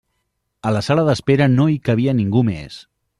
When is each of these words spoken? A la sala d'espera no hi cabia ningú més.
A 0.69 0.71
la 0.75 0.81
sala 0.87 1.03
d'espera 1.09 1.47
no 1.59 1.69
hi 1.73 1.77
cabia 1.91 2.19
ningú 2.21 2.43
més. 2.49 2.81